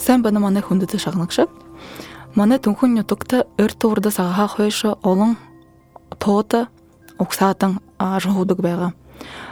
Sen 0.00 0.24
bana 0.24 0.40
mane 0.40 0.60
hundete 0.60 0.98
şagnakşap. 0.98 1.50
Мане 2.34 2.56
түнхүн 2.56 2.94
нютукта 2.96 3.44
өр 3.60 3.72
туурда 3.76 4.10
сагаха 4.10 4.46
хойшо 4.48 4.96
олон 5.04 5.36
тоota 6.18 6.68
оксаатан 7.18 7.80
ажгуудук 7.98 8.62
байга. 8.64 8.92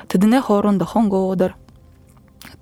Тэдэнэ 0.09 0.41
хоорондо 0.41 0.85
хонгоодор 0.89 1.53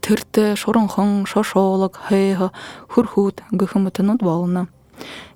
тэртэ 0.02 0.56
шоронхон 0.56 1.26
шошоолог 1.30 1.94
хайха 2.08 2.50
хүрхүүд 2.90 3.54
гыхмытынут 3.54 4.20
болно. 4.20 4.66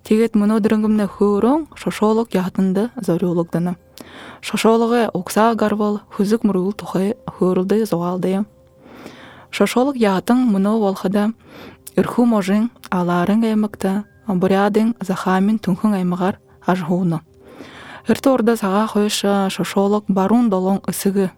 Тэгээд 0.02 0.34
мөнөдөрөнгөмнө 0.34 1.06
хөөрөн 1.06 1.68
шошоолог 1.78 2.34
яатында 2.34 2.90
зориулагдана. 2.98 3.76
Шошоологы 4.42 5.06
оксаа 5.14 5.54
гарвал 5.54 6.00
хүзүк 6.16 6.42
мөргүл 6.42 6.74
тухай 6.74 7.14
хөөрөлдө 7.38 7.86
зоалды. 7.86 8.42
Шошоолог 9.50 9.96
яатын 9.98 10.50
мөнө 10.50 10.78
волхада 10.82 11.30
өрхүү 12.00 12.24
можин 12.24 12.70
аларын 12.88 13.42
аймакта 13.44 14.04
бурядын 14.26 14.94
захамин 15.04 15.58
түнхүн 15.60 15.98
аймагар 15.98 16.38
ажгууну. 16.64 17.20
Эртэ 18.08 18.30
орда 18.32 18.56
сага 18.56 18.86
хойш 18.88 19.20
шошоолог 19.52 20.04
баруун 20.08 20.48
долон 20.48 20.80
ысыгы 20.88 21.30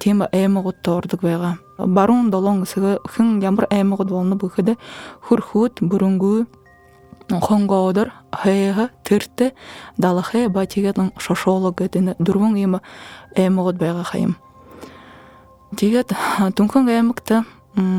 тема 0.00 0.28
аймагут 0.32 0.82
тордук 0.82 1.22
байга. 1.22 1.56
Баруун 1.78 2.30
долон 2.30 2.62
ысыгы 2.62 2.98
хын 3.08 3.40
ямар 3.40 3.66
аймагут 3.70 4.10
болну 4.10 4.36
бүхэдэ 4.36 4.76
хүрхүт 5.28 5.80
бүрүнгүү 5.80 6.46
хонгоодор 7.40 8.12
хайга 8.32 8.90
тырты 9.04 9.52
далахэ 9.96 10.48
батигатын 10.48 11.12
гэдэг 11.16 12.16
дургун 12.18 12.56
има 12.56 12.82
аймагут 13.36 13.78
байга 13.78 14.02
хайым. 14.04 14.36
Тэгээд 15.76 16.12
түнхүн 16.56 16.88
аймагта 16.88 17.44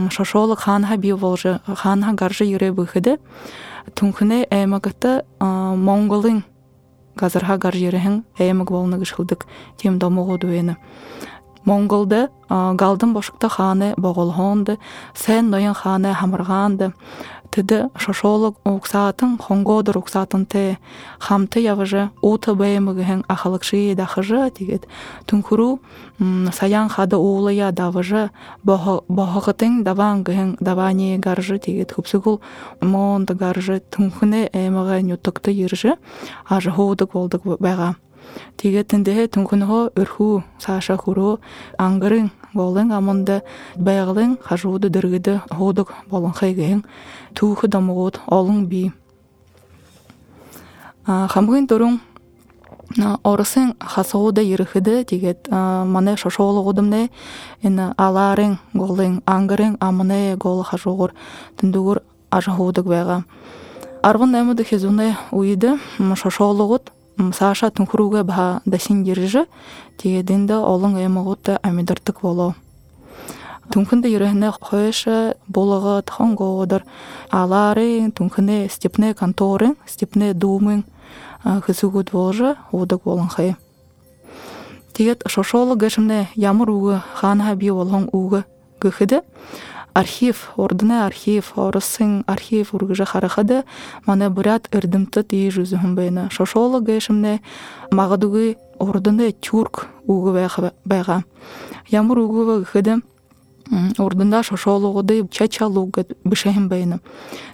шошоолог 0.10 0.60
хаанха 0.60 0.98
бий 0.98 1.14
болжы 1.14 1.60
хаанха 1.66 2.14
гаржы 2.14 2.46
юрэ 2.46 2.72
бүхэдэ 2.72 3.18
түнхүнэ 3.96 4.48
аймагата 4.52 5.24
монголын 5.40 6.44
газарха 7.16 7.58
гаржереһин 7.58 8.24
аймаг 8.40 8.72
болнагыш 8.72 9.14
хылдык 9.14 9.46
тем 9.78 10.00
домогу 10.00 10.38
дуэна 10.38 10.78
монголда 11.66 12.30
галдын 12.50 13.14
бошукта 13.14 13.50
хааны 13.50 13.94
боголхонды 13.98 14.78
сен 15.16 15.50
ноян 15.50 15.74
хааны 15.74 16.14
хамыргаанды 16.14 16.94
тыды 17.52 17.90
шошолог 17.98 18.56
уксаатын 18.66 19.38
хонгодор 19.38 19.98
уксаатын 19.98 20.46
те 20.46 20.78
хамты 21.20 21.60
явыжы 21.60 22.10
ута 22.22 22.54
бэймыгыһын 22.54 23.26
ахалыкшии 23.28 23.96
дахыжы 23.96 24.50
тигет 24.52 24.88
түнкуру 25.26 25.80
саян 26.54 26.90
хады 26.90 27.18
уулая 27.18 27.72
давыжы 27.72 28.30
бохогытың 28.64 29.84
даван 29.84 30.24
гыһын 30.24 30.58
давани 30.60 31.18
гаржы 31.18 31.58
тигет 31.60 31.94
хупсугул 31.94 32.42
монда 32.82 33.34
гаржы 33.34 33.82
түнхүне 33.92 34.50
эмага 34.54 35.02
нютукты 35.02 35.52
йыржы 35.52 35.98
ажы 36.46 36.72
хоудук 36.72 37.14
болдук 37.14 37.44
бага 37.60 37.96
тиге 38.58 38.84
тендеhe 38.84 39.28
түнкүнхо 39.34 39.80
өрхүү 39.98 40.44
саша 40.62 40.98
хуру 41.02 41.40
аңгырың 41.82 42.30
болың 42.54 42.94
амында 42.96 43.42
байгылың 43.78 44.38
хажууду 44.44 44.90
дыргыды 44.90 45.40
ходук 45.50 45.94
болун 46.10 46.34
хайгын 46.34 46.84
тууху 47.34 47.68
дамугут 47.68 48.20
олың 48.28 48.66
би. 48.68 48.92
Хамгын 51.06 51.68
турун 51.68 52.00
орысын 53.24 53.76
хасоуда 53.80 54.42
ирыхыды 54.42 55.04
тигет 55.04 55.48
мане 55.50 56.18
шошоологудумне 56.18 57.10
эн 57.64 57.80
аларың 57.98 58.58
голың 58.74 59.22
аңгырың 59.26 59.78
амыне 59.80 60.36
гол 60.36 60.64
хажуугур 60.64 61.14
түндүгүр 61.62 62.02
ажахуудук 62.32 62.86
байга 62.86 63.24
аргын 64.02 64.36
эмуды 64.42 64.64
хезуне 64.64 65.18
уйды 65.32 65.78
шошоологут 66.16 66.92
саша 67.34 67.70
түнхурууга 67.70 68.24
баа 68.24 68.62
дасин 68.66 69.04
жиржы 69.06 69.46
тиединде 69.98 70.56
олон 70.56 70.98
эмогут 70.98 71.50
амидартык 71.62 72.22
боло. 72.22 72.56
Түнхүнде 73.70 74.10
юрехне 74.10 74.52
хойша 74.52 75.36
болагат 75.48 76.10
хонгоодор 76.10 76.84
алары 77.30 78.10
түнхүне 78.18 78.70
степне 78.70 79.14
конторы 79.14 79.76
степне 79.86 80.34
думын 80.34 80.86
хысугут 81.44 82.12
болжа 82.12 82.56
удак 82.72 83.04
болон 83.04 83.30
хай 83.30 83.56
тигет 84.94 85.24
шошолы 85.28 85.76
гэшимне 85.76 86.30
ямар 86.36 86.70
угы 86.70 87.02
би 87.56 87.70
болон 87.70 88.10
угы 88.12 88.44
гыхыды 88.82 89.22
архив 90.00 90.52
ордыны 90.56 91.04
архив 91.06 91.52
орысын 91.56 92.24
архив 92.28 92.74
ургыжа 92.74 93.06
харахады 93.06 93.64
мана 94.06 94.30
бурят 94.30 94.70
ырдымты 94.72 95.24
тии 95.24 95.50
жүзүхүн 95.52 95.96
байна 95.96 96.30
шошолы 96.32 96.80
гэшимне 96.82 97.42
магадугы 97.92 98.56
ордыны 98.80 99.32
тюрк 99.32 99.88
угы 100.06 100.32
байга 100.86 101.24
ямар 101.90 102.20
угы 102.20 102.60
гыхыды 102.64 103.02
ордында 103.98 104.44
шошолугуды 104.44 105.28
чачалуг 105.28 106.00
бишехим 106.24 106.70
байна 106.70 107.00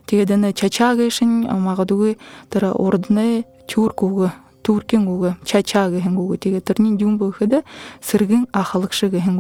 тигедене 0.05 0.53
чача 0.53 0.93
гэшин 0.95 1.47
магадугы 1.49 2.17
тара 2.49 2.71
ордыны 2.71 3.45
тюрк 3.67 4.03
угы 4.03 4.31
туркин 4.65 5.07
угы 5.07 5.35
чача 5.45 5.89
гэхин 5.89 6.17
угы. 6.17 6.37
Тиге 6.37 6.59
тырнин 6.59 6.99
жумбы 6.99 7.29
гыхыды 7.29 7.61
сыргын 8.01 8.47
ахалыкшы 8.51 9.09
гэхин 9.09 9.37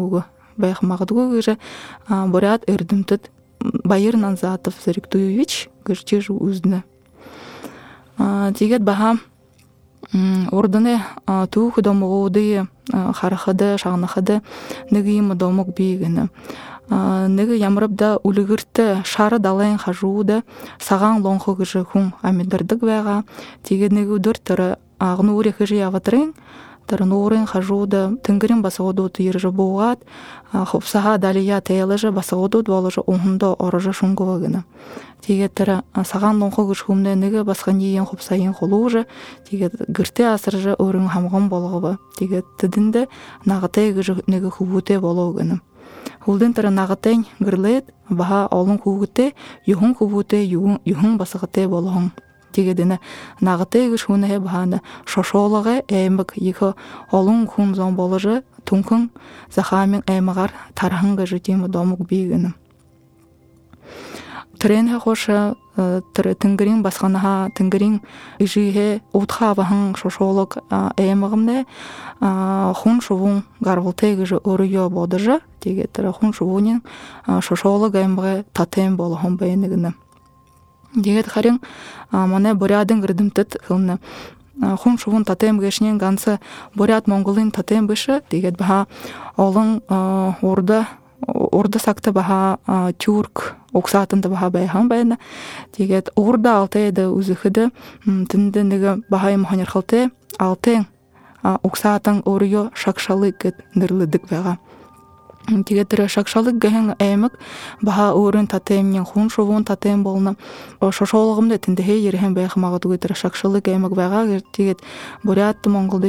байх 0.57 0.81
магадгүй 0.81 1.29
гыжа 1.35 1.57
бурят 2.07 2.63
эрдэмтэд 2.67 3.29
Баяр 3.83 4.15
Назатов 4.17 4.75
Заректуевич 4.83 5.69
гэрчиж 5.85 6.29
үзнэ. 6.29 6.83
Тэгээд 8.17 8.83
баха 8.83 9.17
ордоны 10.51 11.01
түүх 11.25 11.81
домогууды 11.81 12.67
харахады 12.91 13.77
шагнахады 13.77 14.41
нэг 14.91 15.05
юм 15.05 15.37
домог 15.37 15.73
бийгэнэ. 15.73 16.29
Нэг 16.87 17.49
ямрабда 17.57 18.19
үлгэртэ 18.21 19.01
шары 19.03 19.39
далайн 19.39 19.77
хажууда 19.77 20.43
сагаан 20.79 21.23
лонхо 21.23 21.55
гыжы 21.55 21.83
хүн 21.83 22.13
амидэрдэг 22.21 22.79
байга. 22.79 23.23
Тэгээд 23.63 23.91
нэг 23.91 24.07
өдөр 24.13 24.37
тэр 24.37 24.77
агнуури 24.99 25.51
хыжы 25.51 25.81
яватрын 25.81 26.33
нуурын 26.89 27.45
хажууда 27.45 28.15
тынгырын 28.23 28.61
басагодут 28.61 29.19
иржы 29.19 29.51
бугат 29.51 29.99
хопсаха 30.51 31.17
далия 31.17 31.61
тейлыжы 31.61 32.11
басагодут 32.11 32.67
болыжы 32.67 33.01
ухундо 33.05 33.53
орыжы 33.53 33.93
шунгувагына 33.93 34.63
тиге 35.25 35.49
тара 35.49 35.83
саган 36.05 36.41
лонхо 36.41 36.65
гышхумне 36.65 37.15
неге 37.15 37.43
басхан 37.43 37.79
иен 37.79 38.05
хопсайын 38.05 38.53
холуужы 38.53 39.05
тиге 39.49 39.71
гырте 39.87 40.27
асыржы 40.27 40.75
өрүң 40.77 41.07
хамгон 41.09 41.49
болгобы 41.49 41.97
тиге 42.17 42.43
тидинде 42.59 43.07
нагытай 43.45 43.91
гыжы 43.91 44.21
неге 44.27 44.49
хубуте 44.49 44.99
болгыны 44.99 45.61
Хулдын 46.25 46.53
тара 46.53 46.69
нагытен 46.69 47.25
гырлет 47.39 47.85
баха 48.09 48.47
олон 48.47 48.79
хубуте 48.79 49.33
юхун 49.65 49.93
хубуте 49.95 50.43
юхун 50.43 51.17
басагыте 51.17 51.67
болгон. 51.67 52.11
Тигедене 52.55 52.99
нагытыгы 53.41 53.97
шуне 53.97 54.39
бахана 54.39 54.81
шошоолога 55.05 55.83
эмик 55.87 56.33
ихо 56.35 56.75
олон 57.11 57.47
хүн 57.51 57.75
зон 57.75 57.95
боложы 57.95 58.43
тункун 58.63 59.11
захамин 59.55 60.01
эмагар 60.07 60.51
тарханга 60.73 61.25
житим 61.25 61.69
домук 61.71 62.07
бигенем 62.09 62.55
тренхе 64.59 64.99
хоша 64.99 65.55
тыр 65.75 66.35
тынгырин 66.35 66.81
басханаха 66.81 67.49
тынгырин 67.55 68.01
ижиhe 68.39 69.01
утхавахан 69.13 69.95
шошоолог 69.95 70.57
эмагымне 70.97 71.65
хун 72.19 73.01
шувун 73.01 73.43
гарвултеги 73.59 74.23
же 74.23 74.37
өрүйө 74.37 74.89
бодыжа 74.89 75.41
теге 75.59 75.89
хун 76.19 76.33
шувунин 76.33 76.81
шошоолог 77.41 77.95
эмге 77.95 78.45
татем 78.53 78.95
болохон 78.95 79.37
бэйнигине 79.37 79.93
Дегет 80.95 81.27
харин 81.27 81.61
мане 82.11 82.53
бурядын 82.53 83.01
гырдымтыт 83.01 83.57
хылны 83.67 83.99
хун 84.61 84.97
шувун 84.97 85.25
татем 85.25 85.59
гешнен 85.59 85.97
ганса 85.97 86.39
бурят 86.73 87.07
монголын 87.07 87.51
татем 87.51 87.87
бышы 87.87 88.21
дегет 88.31 88.57
баха 88.57 88.87
олон 89.37 89.81
орда 90.41 90.87
орда 91.27 91.79
сакта 91.79 92.11
баха 92.11 92.93
тюрк 92.97 93.55
оксатында 93.73 94.29
баха 94.29 94.49
байхан 94.49 94.87
байна 94.87 95.17
дегет 95.77 96.09
орда 96.15 96.61
алтайда 96.61 97.09
үзүхыды 97.09 97.71
тинде 98.05 98.63
неге 98.63 99.01
баха 99.09 99.35
маханер 99.37 99.69
халте 99.69 100.09
алтен 100.39 100.87
оксатан 101.43 102.21
орыё 102.25 102.69
шакшалы 102.73 103.31
кет 103.31 103.55
нырлыдык 103.75 104.29
бага 104.29 104.57
тигетире 105.65 106.07
шакшалык 106.07 106.55
гэхэн 106.57 106.95
эмик 106.99 107.33
баха 107.81 108.13
өөрүн 108.13 108.47
татемнин 108.47 109.05
хун 109.05 109.29
шувун 109.29 109.63
татем 109.63 110.03
болна. 110.03 110.35
Байх 112.33 112.55
магадгүй 112.57 112.97
тире 112.97 113.15
шакшалык 113.15 113.67
тигет 114.51 114.79
монголда 115.69 116.07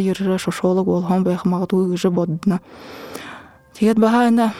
Тигет 3.76 3.98
баха 3.98 4.28
эна 4.28 4.54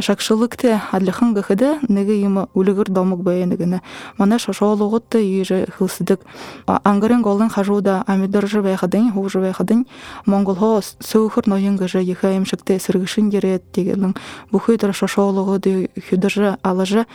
шакшылыкте 0.00 0.80
адлыхын 0.90 1.32
гыхыды 1.32 1.78
неге 1.88 2.16
има 2.22 2.48
үлігір 2.54 2.90
домук 2.90 3.20
бэйэнигіне. 3.22 3.82
Мана 4.18 4.38
шошоолугутты 4.40 5.22
иже 5.22 5.68
хылсыдык. 5.78 6.20
Ангарын 6.66 7.22
голын 7.22 7.48
хажуда 7.48 8.02
амидоржы 8.04 8.60
бэйхадын, 8.62 9.12
хужы 9.12 9.38
бэйхадын, 9.38 9.86
монголхо 10.26 10.80
сөөхөр 10.82 11.46
нойын 11.46 11.76
гыжы 11.76 12.02
иха 12.02 12.36
эмшікте 12.36 12.80
сыргышын 12.80 13.30
дерет 13.30 13.62
дегелін. 13.72 14.16
Бухы 14.50 14.76
тыр 14.76 14.92
шошоолугу 14.92 15.60
ды 15.60 15.88
хүдыржы 16.10 16.56
алыжы, 16.62 17.06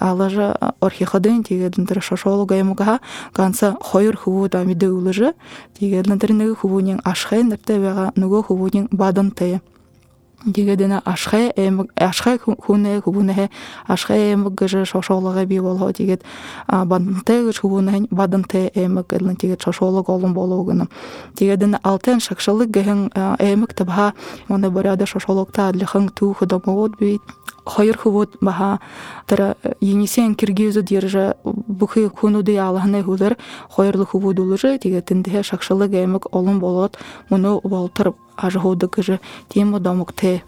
алыжы 0.00 0.56
орхихадын 0.80 1.42
дегелін 1.42 1.86
тыр 1.86 2.00
шошоолуга 2.02 2.58
эмугаха 2.58 3.00
ганса 3.34 3.76
хойыр 3.78 4.16
хувуда 4.16 4.60
амиды 4.60 4.90
улыжы 4.90 5.34
дегелін 5.78 6.18
тыр 6.18 6.32
неге 6.32 6.54
хувунин 6.54 7.02
ашхай 7.04 7.42
нырте 7.42 7.78
вега 7.78 8.12
nugo 8.16 8.42
хувунин 8.42 8.88
бадын 8.90 9.30
тээ 9.30 9.60
дигедена 10.44 11.02
ашхай 11.04 11.52
эм 11.56 11.88
ашхай 11.96 12.38
хуне 12.38 13.00
хубунеhe 13.00 13.50
ашхай 13.86 14.32
эм 14.32 14.48
гыжы 14.48 14.84
шошолыгы 14.84 15.44
би 15.46 15.60
боло 15.60 15.92
дигет 15.92 16.22
бадынте 16.68 17.44
гыж 17.44 17.60
хубунеhe 17.60 18.06
бадынте 18.10 18.70
эм 18.74 19.04
гылын 19.08 19.36
дигет 19.36 19.62
шошолык 19.62 20.08
олун 20.08 20.34
болугыны. 20.34 20.88
Дигедена 21.34 21.80
алтен 21.82 22.20
шакшылык 22.20 22.68
гehen 22.68 23.10
эмик 23.38 23.74
табха 23.74 24.14
моне 24.48 24.70
боряда 24.70 25.06
шошолукта 25.06 25.68
адлыхын 25.68 26.08
ту 26.08 26.34
худомогот 26.34 26.98
бит 26.98 27.22
Хайыр 27.64 27.96
хубут 27.96 28.36
баха 28.40 28.80
тара 29.26 29.56
енисен 29.80 30.34
киргизу 30.34 30.82
держа 30.82 31.36
бухы 31.44 32.08
хунуды 32.08 32.56
алахны 32.58 33.02
хулар 33.02 33.36
хайырлы 33.70 34.04
хубут 34.06 34.40
улыжы 34.40 34.78
тигетинде 34.78 35.42
шакшылык 35.42 35.92
эмик 35.92 36.26
олун 36.32 36.58
болот 36.58 36.98
муну 37.28 37.60
болтыр 37.62 38.14
ажгуды 38.36 38.88
кыжы 38.88 39.20
тему 39.48 39.78
домукте 39.78 40.42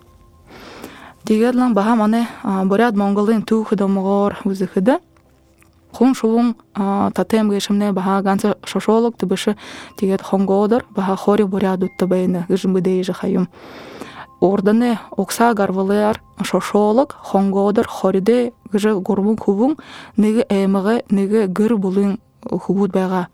Дигерлан 1.25 1.72
баха 1.72 1.94
мане 1.94 2.28
боряд 2.43 2.96
монголын 2.96 3.43
ту 3.43 3.64
худомогор 3.64 4.38
үзыхыды 4.44 4.99
хун 5.93 6.14
шулун 6.14 6.56
татем 7.14 7.50
гешимне 7.50 7.93
баха 7.93 8.20
ганца 8.22 8.56
шошолок 8.64 9.17
тыбышы 9.17 9.56
тигет 9.96 10.20
хонгодор 10.20 10.84
баха 10.90 11.17
хори 11.17 11.44
боряд 11.44 11.82
уттабайны 11.82 12.44
гыжымбыдей 12.49 13.05
жахаюм 13.05 13.49
орданы 14.40 14.98
окса 15.10 15.54
гарвалыар 15.54 16.20
шошолок 16.42 17.16
хонгодор 17.22 17.88
хориде 17.88 18.52
гыжы 18.70 18.94
горбун 19.00 19.36
кубун 19.36 19.76
неге 20.16 20.46
эмыгы 20.48 21.04
неге 21.10 21.46
гыр 21.46 21.76
булын 21.76 22.19
хубут 22.50 22.92
байга 22.92 23.28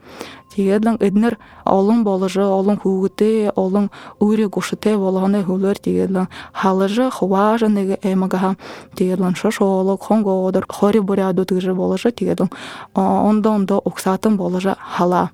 тигедлен 0.55 0.97
эднер 1.00 1.38
олун 1.64 2.05
болыжы 2.05 2.43
олун 2.43 2.79
хугуте 2.79 3.52
олун 3.56 3.91
уйре 4.19 4.49
гушите 4.49 4.97
болгоны 4.97 5.44
хулер 5.44 5.79
тигедлен 5.79 6.29
халыжы 6.52 7.11
хуажы 7.11 7.69
неге 7.69 7.99
эмага 8.02 8.56
тигедлен 8.94 9.35
шошолок 9.35 10.02
хонгодор 10.02 10.67
хори 10.69 10.99
буряду 10.99 11.44
тыжы 11.44 11.75
болыжы 11.75 12.11
тигедлен 12.12 12.50
ондо 12.94 13.50
ондо 13.50 13.79
оксатын 13.79 14.37
болыжы 14.37 14.76
хала. 14.79 15.31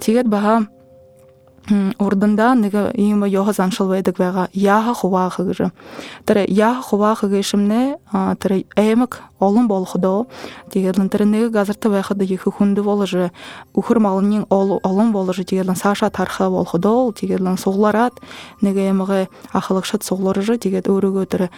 Тигет 0.00 0.28
баха 0.28 0.68
урдында 1.68 2.54
нига 2.54 2.90
има 2.94 3.26
йога 3.26 3.52
заншыл 3.52 3.88
вэдэг 3.88 4.18
вэга 4.18 4.48
яха 4.52 4.94
хуваха 4.94 5.42
гыжы. 5.42 5.70
Тара 6.24 6.44
яха 6.48 6.82
хуваха 6.82 7.26
гышымне 7.26 7.98
тара 8.12 8.62
эмик 8.76 9.22
олон 9.40 9.66
болхудо 9.68 10.26
тигерлен 10.70 11.08
тара 11.08 11.24
нига 11.24 11.48
газарта 11.50 11.90
вэхады 11.90 12.24
ихы 12.24 12.50
хунды 12.52 12.82
болыжы? 12.82 13.32
Ухыр 13.74 13.98
малынын 13.98 14.46
олон 14.48 15.12
болыжы 15.12 15.44
тигерлен 15.44 15.76
саша 15.76 16.10
тарха 16.10 16.50
болхудо 16.50 17.12
тигерлен 17.12 17.58
сугларат 17.58 18.14
нига 18.60 18.88
эмиге 18.88 19.28
ахылыкшат 19.52 20.04
сугларыжы 20.04 20.58
тигет 20.58 20.86
өрөгө 20.86 21.26
тара 21.26 21.50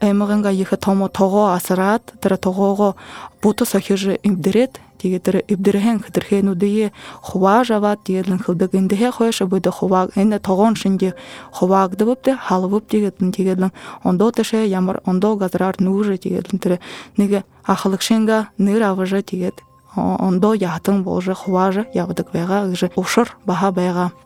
эмигенга 0.00 0.50
ихы 0.50 0.76
томо 0.76 1.08
того 1.08 1.52
асырат 1.54 2.12
тара 2.20 2.36
тогого 2.36 2.96
буту 3.44 3.66
сахижы 3.66 4.18
имдирет 4.22 4.80
тигетер 4.96 5.44
ибдирхэн 5.46 6.00
хэтэрхэн 6.00 6.48
үдие 6.48 6.92
хуваа 7.20 7.60
жават 7.68 8.00
диэдлэн 8.08 8.40
хылдаг 8.40 8.72
индихэ 8.72 9.12
хойша 9.12 9.44
бүдэ 9.44 9.68
хуваа 9.68 10.08
энэ 10.16 10.40
тогон 10.40 10.80
шинди 10.80 11.12
хуваагдыбыпты 11.52 12.40
халыбып 12.40 12.88
тигетлэн 12.88 13.36
тигедлэн 13.36 13.72
ондоо 14.00 14.32
тэшэ 14.32 14.64
ямар 14.64 15.04
ондоо 15.04 15.36
газраар 15.36 15.76
нүүжэ 15.76 16.24
тигетлэн 16.24 16.58
тэр 16.58 16.80
нэг 17.20 17.44
ахалыкшинга 17.68 18.48
нэр 18.56 18.82
аважа 18.96 19.20
тигет 19.20 19.60
ондоо 19.94 20.56
ятын 20.56 21.04
болжы 21.04 21.36
хуваажы 21.36 21.84
явдаг 21.92 22.32
байга 22.32 22.64
гыжы 22.72 22.88
ушыр 22.96 23.36
баха 23.44 23.72
байга 23.76 24.16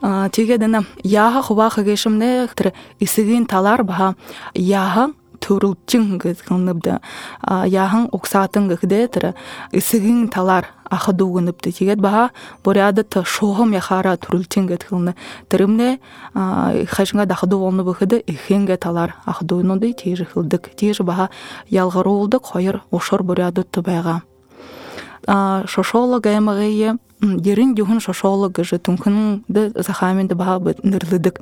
тэгээд 0.00 0.64
энэ 0.64 0.80
яха 1.04 1.40
хувааха 1.44 1.84
гэшимнэ 1.84 2.48
тэр 2.56 2.72
исэгийн 3.00 3.44
талаар 3.44 3.84
баха. 3.84 4.16
Яха 4.52 5.12
төрүлчин 5.44 6.16
гэхнэбдэ 6.16 6.94
яхан 7.68 8.08
уксатын 8.16 8.72
гэхдэ 8.72 9.00
тэр 9.12 9.24
эсэгин 9.76 10.32
талаар 10.32 10.72
ахадуугнэбдэ 10.88 11.68
тэгээд 11.76 12.00
баха 12.00 12.32
борядат 12.64 13.12
шуухам 13.28 13.76
яхара 13.76 14.16
төрүлчин 14.16 14.64
гэхнэ 14.66 15.12
тэрэмнэ 15.52 15.88
хашинга 16.88 17.26
дахадуу 17.28 17.60
болну 17.60 17.84
бэхэдэ 17.84 18.24
эхэнгэ 18.24 18.76
талаар 18.80 19.20
ахадуунуды 19.28 19.92
тийж 19.92 20.24
хылдык 20.24 20.72
тийж 20.76 21.04
баха 21.04 21.30
ялгаруулдык 21.68 22.44
хоёр 22.44 22.82
ушор 22.90 23.22
борядат 23.22 23.68
байга 23.84 24.22
шошолог 25.66 26.26
эмэгэе 26.26 26.96
дерин 27.20 27.74
юхын 27.78 28.00
шошолог 28.00 28.52
гэжэ 28.52 28.78
түнхэн 28.78 29.44
дэ 29.48 29.72
захамин 29.80 30.28
дэ 30.28 30.34
баха 30.34 30.58
нэрлэдэг 30.82 31.40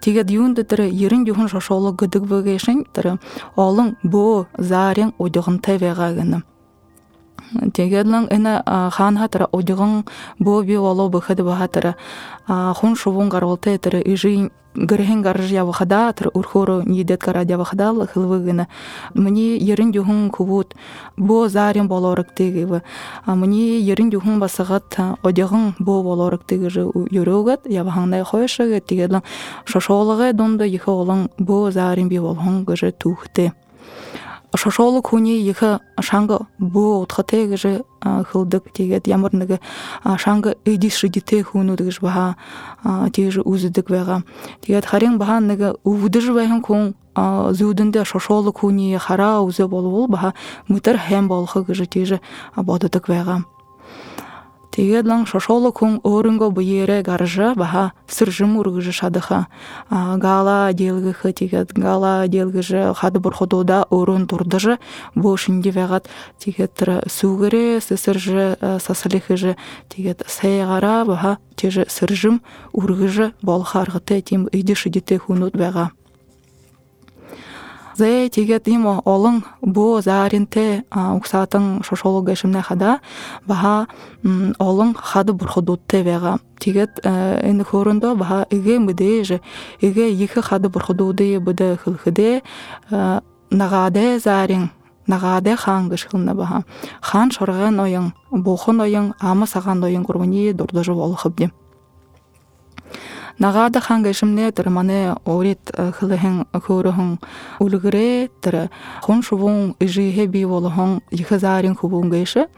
Тэгээд 0.00 0.28
юунд 0.30 0.60
тэр 0.68 0.92
ерэн 0.92 1.24
юухан 1.24 1.48
шошоолог 1.48 1.96
гэдэг 1.96 2.22
вэгэшин 2.28 2.84
тэр 2.92 3.16
олон 3.56 3.96
удигнтай 5.18 5.80
байгаа 5.80 6.12
гэнэ. 6.12 6.38
Тэгээд 7.74 8.06
лан 8.06 8.24
энэ 8.30 8.62
хаан 8.66 9.16
хатара 9.16 9.48
удиган 9.52 10.04
бөө 10.38 10.64
би 10.66 10.76
болоо 10.76 11.08
бэхэд 11.08 11.40
баха 11.42 11.68
тэр 11.68 11.86
хун 12.46 12.96
шувун 12.96 13.28
гарвалтай 13.28 13.78
тэр 13.78 14.02
ижин 14.02 14.50
гэрхэн 14.76 15.22
гарж 15.24 15.48
явахада 15.52 16.12
тэр 16.12 16.28
өрхөөрө 16.36 16.84
нийдэт 16.84 17.20
гараад 17.24 17.48
явахада 17.48 17.96
л 17.96 18.04
хылвыгна 18.04 18.68
миний 19.14 19.56
ерэн 19.56 19.92
жүхэн 19.92 20.28
күбут 20.28 20.76
бо 21.16 21.48
зарын 21.48 21.88
болорог 21.88 22.28
тэгэв 22.36 22.84
миний 23.26 23.80
ерэн 23.80 24.12
жүхэн 24.12 24.36
басагат 24.38 24.92
одягын 25.24 25.74
бо 25.80 26.02
болорог 26.04 26.44
тэгэж 26.44 26.92
өрөөгөт 26.92 27.72
явахантай 27.72 28.22
хойшог 28.22 28.84
тэгээд 28.84 29.24
шошоологой 29.64 30.32
дондо 30.36 30.64
ихэ 30.68 30.92
олон 30.92 31.32
бо 31.38 31.70
зарын 31.70 32.08
би 32.08 32.20
болгон 32.20 32.64
гэж 32.68 33.00
түүхтэй 33.00 33.52
хүний 35.06 35.40
их 35.48 35.62
шанга 36.00 36.46
бөө 36.58 37.04
утгатай 37.04 37.46
гэж 37.46 37.84
хылдаг 38.02 38.72
тэгээд 38.72 39.08
ямар 39.08 39.32
нэг 39.34 39.60
шанга 40.18 40.56
эдис 40.64 40.96
шидтэй 40.96 41.42
хүнүүд 41.42 41.80
гэж 41.84 42.00
баха 42.00 42.36
тэгж 42.84 43.44
үздэг 43.44 43.86
байгаа. 43.88 44.22
Тэгээд 44.62 44.86
харин 44.86 45.18
баха 45.18 45.40
нэг 45.40 45.80
өвдөж 45.84 46.32
байхан 46.32 46.62
хүн 46.62 46.94
зүүдэндээ 47.16 48.04
шошоолог 48.04 48.60
хүний 48.60 48.96
хараа 48.98 49.40
үзэ 49.44 49.68
болвол 49.68 50.08
баха 50.08 50.34
мөтөр 50.68 50.96
хэм 51.00 51.28
болох 51.28 51.56
гэж 51.66 51.88
тэгж 51.88 52.20
боддог 52.56 53.04
байгаа. 53.08 53.44
Тэгээд 54.76 55.08
лан 55.08 55.24
шошоолог 55.24 55.80
хүн 55.80 56.04
өөрөнгөө 56.04 56.52
буйэрэ 56.52 57.00
гаржа 57.00 57.56
баха 57.56 57.96
сыржым 58.12 58.60
үргэж 58.60 58.92
шадыха. 58.92 59.48
Гала 59.88 60.68
делгэх 60.76 61.24
тэгээд 61.24 61.72
гала 61.72 62.28
делгэж 62.28 62.92
хад 62.92 63.16
бурхудуда 63.16 63.88
өрөн 63.88 64.28
турдыжы 64.28 64.76
бу 65.16 65.32
шинди 65.40 65.72
вегат 65.72 66.12
тэгээд 66.44 67.08
сүгэрэ 67.08 67.80
сэрж 67.80 68.24
сасалихэж 68.84 69.56
тэгээд 69.88 70.28
сайгара 70.28 71.08
баха 71.08 71.40
теж 71.56 71.88
сыржым 71.88 72.44
үргэж 72.76 73.32
болхаргыты 73.40 74.20
тим 74.20 74.44
идиш 74.52 74.92
идите 74.92 75.16
хүнүүд 75.16 75.56
байгаа 77.96 78.28
зэ 78.28 78.28
тэгээд 78.28 78.68
им 78.68 78.86
олон 78.86 79.44
бу 79.62 80.00
зааринте 80.00 80.84
уксаатын 80.92 81.82
шошолог 81.82 82.24
гэшимнэ 82.26 82.62
хада 82.62 83.00
баха 83.46 83.86
олон 84.58 84.94
хад 84.94 85.30
бурхудутте 85.30 86.02
вега 86.02 86.38
тэгээд 86.60 87.00
энэ 87.04 87.64
хөрөндө 87.64 88.14
баха 88.16 88.46
эгэ 88.50 88.78
мэдээж 88.78 89.40
эгэ 89.80 90.10
их 90.12 90.34
хад 90.34 90.70
бурхудуды 90.70 91.38
бүдэ 91.38 91.78
хылхыдэ 91.82 92.42
нагаде 93.50 94.18
заарин 94.18 94.70
нагаде 95.06 95.56
хаан 95.56 95.88
гышхылна 95.88 96.34
баха. 96.34 96.64
Хаан 97.00 97.30
шорган 97.30 97.80
оян 97.80 98.12
бухон 98.30 98.80
оян 98.80 99.14
ама 99.20 99.46
саган 99.46 99.84
оян 99.84 100.02
гурмани 100.02 100.52
дурдажы 100.52 100.92
болохыбди 103.36 103.42
нагаада 103.42 103.80
ханга 103.80 104.10
ишимне 104.10 104.50
тэр 104.52 104.70
мане 104.70 105.16
орит 105.24 105.70
хылыхын 105.74 106.46
хөөрөһөн 106.52 107.18
үлгэрэ 107.60 108.28
тэр 108.40 108.70
хун 109.02 109.22
шувун 109.22 109.74
ижиhe 109.80 110.26
би 110.26 110.44
болохон 110.44 111.00
ихазарын 111.10 111.74
хубун 111.74 112.10
гэшэ 112.10 112.48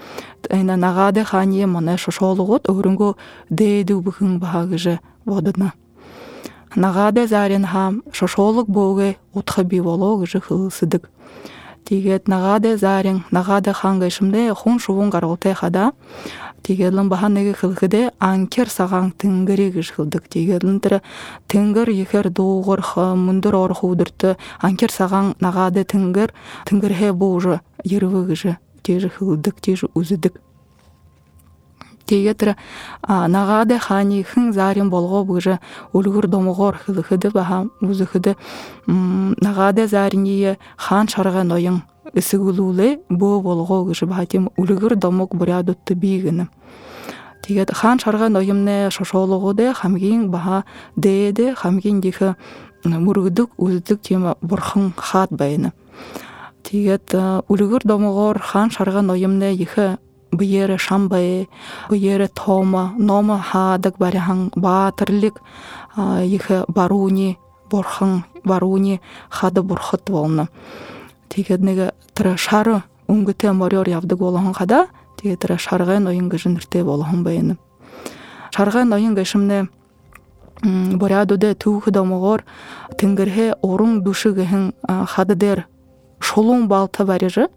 эна 0.50 0.76
нагаада 0.76 1.24
хани 1.24 1.66
мане 1.66 1.96
шошоолугут 1.96 2.68
өрөнгө 2.68 3.14
дээдү 3.50 4.00
бүхэн 4.02 4.38
багыжэ 4.38 5.00
бододна 5.24 5.72
нагаде 6.76 7.26
зарин 7.26 7.66
хам 7.66 8.02
шошолук 8.12 8.68
боге 8.68 9.16
утха 9.34 9.64
би 9.64 9.80
боло 9.80 10.18
гыжы 10.18 10.40
хылысыдык 10.40 11.10
тигет 11.88 12.28
нагаде 12.28 12.76
зарин 12.76 13.24
нагаде 13.30 13.72
хангайшымде 13.72 14.52
хун 14.54 14.78
шувун 14.78 15.10
гаргуте 15.10 15.54
хада. 15.54 15.92
Тигелин 16.62 17.08
баханеги 17.08 17.54
хылхыде 17.56 18.10
анкер 18.20 18.68
сагаң 18.68 19.12
тынгыри 19.16 19.70
гыж 19.70 19.92
хылдык 19.96 20.28
тигелин 20.28 20.80
тире 20.80 21.00
тынгыр 21.48 21.88
ихер 21.88 22.28
дуугур 22.28 22.82
мундур 23.16 23.54
ор 23.54 23.74
худурты 23.74 24.36
анкер 24.60 24.90
сагаң 24.92 25.34
нагаде 25.40 25.84
тынгыр 25.84 26.34
тынгыр 26.66 26.92
хе 26.92 27.12
бужы 27.12 27.60
ервы 27.84 28.26
гыжы 28.26 28.58
тежи 28.82 29.08
хылдык 29.08 29.60
тежи 29.60 29.88
үзүдүк 29.94 30.34
тегетір 32.08 32.54
нагаде 33.06 33.78
хани 33.78 34.22
хын 34.22 34.52
зарин 34.52 34.90
болго 34.90 35.24
быжы 35.24 35.58
улгур 35.92 36.26
домогор 36.26 36.80
хылыхыды 36.84 37.30
баха 37.30 37.66
узыхыды 37.80 38.36
нагаде 38.86 39.86
зариние 39.86 40.58
хан 40.76 41.08
шарга 41.08 41.44
ноyың 41.44 41.82
ысыгулууле 42.14 43.00
бо 43.08 43.40
болго 43.40 43.84
гыжы 43.84 44.06
бахатим 44.06 44.50
улгур 44.56 44.96
домок 44.96 45.34
бурядутты 45.34 45.94
бигini 45.94 46.48
тигет 47.42 47.70
хан 47.74 47.98
шарга 47.98 48.28
ноyымне 48.28 48.90
шошологуде 48.90 49.72
хамгин 49.72 50.30
баха 50.30 50.64
дээде 50.96 51.54
хамгин 51.54 52.00
дихы 52.00 52.36
мургудук 52.84 53.50
уздук 53.56 54.00
тема 54.00 54.36
бурхан 54.42 54.92
хат 54.96 55.30
байыны 55.30 55.72
тигет 56.62 57.14
улгур 57.48 57.80
домогор 57.84 58.38
хан 58.38 58.70
шарга 58.70 59.00
ноyымне 59.00 59.54
ихы 59.54 59.98
бұйері 60.32 60.78
шамбай 60.78 61.48
бұйері 61.88 62.28
тома 62.34 62.92
нома 62.98 63.38
хадык 63.42 63.98
баряхан 63.98 64.50
батырлик 64.56 65.40
ихе 65.96 66.64
баруни 66.68 67.38
борхан 67.70 68.24
баруни 68.44 69.00
хады 69.30 69.62
бурхат 69.62 70.10
волна 70.10 70.48
тигеднеге 71.28 71.92
тыра 72.14 72.36
шары 72.36 72.82
унгыте 73.06 73.52
морёр 73.52 73.88
явдык 73.88 74.18
болохан 74.18 74.54
хада 74.54 74.86
тиге 75.16 75.36
тыра 75.36 75.58
шаргай 75.58 75.98
ноюнга 75.98 76.36
жынырте 76.36 76.84
болохан 76.84 77.24
байыны 77.24 77.56
шаргай 78.54 78.84
ноюнга 78.84 79.24
шымне 79.24 79.68
борядуде 80.62 81.54
түүхы 81.54 81.90
домогор 81.90 82.44
тынгырхе 82.98 83.54
орун 83.62 84.02
душыгыхын 84.02 84.72
хадыдер 84.86 85.66
шолун 86.20 86.68
балта 86.68 87.04
барыжы 87.04 87.48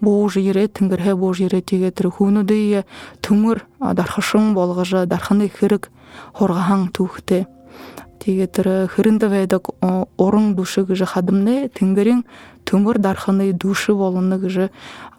бууж 0.00 0.36
ире 0.36 0.68
тингерхе 0.68 1.14
бууж 1.14 1.40
ире 1.40 1.60
тигетир 1.60 2.10
хунудые 2.10 2.84
түмүр 3.22 3.64
дархашың 3.80 4.54
болгыжы 4.54 5.06
дарханы 5.06 5.48
хырык 5.48 5.90
хоргахан 6.34 6.88
тухте 6.88 7.46
тигетир 8.24 8.88
хырында 8.88 9.28
ведак 9.28 9.70
орун 10.16 10.54
души 10.54 10.84
гыжы 10.84 11.06
хадымны 11.06 11.70
тингерин 11.74 12.24
түмүр 12.64 12.98
дарханы 12.98 13.52
души 13.52 13.94
болуны 13.94 14.38
гыжы 14.38 14.70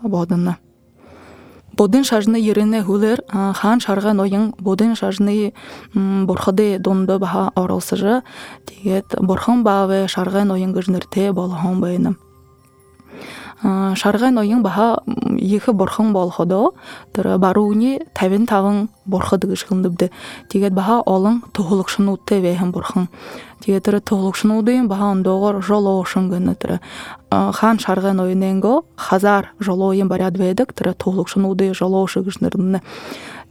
бодына 0.01 0.57
бодын 1.77 2.03
шажны 2.03 2.37
ерене 2.39 2.81
хулер 2.83 3.21
хан 3.29 3.79
шарган 3.79 4.19
ойын 4.19 4.53
бодын 4.59 4.95
шажны 4.95 5.53
борхады 5.93 6.77
донды 6.79 7.19
баха 7.19 7.51
оролсыжы 7.55 8.21
тигет 8.65 9.15
борхан 9.19 9.63
баве 9.63 10.07
шарган 10.07 10.51
ойын 10.51 10.71
гыжнырте 10.73 11.31
болхан 11.31 11.81
байным 11.81 12.17
шаргай 13.61 14.31
ноюң 14.31 14.61
баха 14.61 14.99
ихы 15.37 15.73
борхон 15.73 16.13
болходо 16.13 16.71
тыра 17.13 17.37
барууни 17.37 17.99
тавин 18.13 18.45
тавын 18.45 18.89
борходы 19.05 19.47
гышкындыбды 19.47 20.11
тигет 20.49 20.73
баха 20.73 21.01
олың 21.05 21.41
тухулукшунутте 21.53 22.39
вехен 22.41 22.71
борхон 22.71 23.07
тиге 23.65 23.79
тыра 23.79 23.99
тухулукшунудыйын 23.99 24.87
баха 24.87 25.11
ондогор 25.11 25.61
жолоошун 25.63 26.29
гыны 26.29 26.55
тыра. 26.55 26.81
Хан 27.31 27.79
шаргай 27.79 28.13
ноюненго 28.13 28.83
хазар 28.95 29.53
жолоойын 29.59 30.07
баряд 30.07 30.37
ведик 30.37 30.73
тыра 30.73 30.93
тухулукшунудый 30.93 31.73
жолоошу 31.73 32.21
гышнырны 32.23 32.81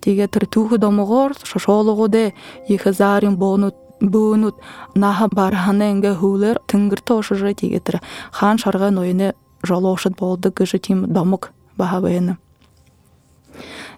тиге 0.00 0.28
тыра 0.28 0.46
туху 0.46 0.78
домогор 0.78 1.32
шошологуде 1.42 2.34
ихы 2.68 2.92
зарин 2.92 3.36
бонут 3.36 3.74
буунут 4.00 4.56
наха 4.94 5.28
барханенге 5.32 6.14
хулер 6.14 6.60
тынгыр 6.66 7.00
тошужы 7.00 7.54
тиге 7.54 7.80
тыра. 7.80 8.00
Хан 8.30 8.58
шаргай 8.58 8.90
ноюне 8.90 9.34
жолоошут 9.64 10.14
тим 10.82 11.12
домук 11.12 11.50
баһабыйыны 11.76 12.36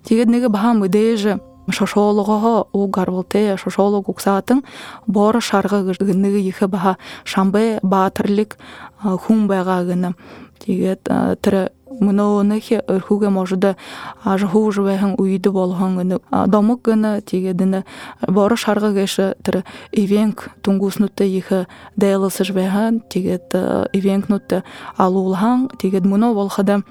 тигет 0.05 0.29
неге 0.29 0.49
баха 0.49 0.73
мыдеже 0.73 1.41
шошоологого 1.71 2.69
у 2.73 2.87
гарвылте 2.87 3.57
шошоолог 3.57 4.09
уксаатын 4.09 4.63
бор 5.07 5.41
шарга 5.41 5.83
гыныгы 5.83 6.41
ихе 6.41 6.67
баха 6.67 6.97
шамбе 7.25 7.79
баатырлик 7.83 8.59
хун 9.03 9.49
байгаагыны 9.49 10.15
тигет 10.59 11.09
тірі 11.43 11.69
мынооныхи 11.91 12.83
өрхуге 12.89 13.31
можуда 13.31 13.77
ажху 14.25 14.71
жвехан 14.73 15.15
уйду 15.19 15.53
болгонгыны 15.53 16.19
домук 16.47 16.83
гына 16.83 17.21
тигедине 17.21 17.85
боро 18.27 18.57
шарга 18.57 18.93
геше 18.93 19.35
тир 19.43 19.65
ивенк 19.93 20.49
тунгуснутта 20.63 21.25
ихе 21.25 21.67
дейлысы 21.97 22.45
жвехан 22.45 23.01
тигет 23.09 23.55
ивенкнутта 23.93 24.65
алуулхан 24.97 25.71
тигет 25.79 26.05
муно 26.05 26.35
болхада 26.35 26.83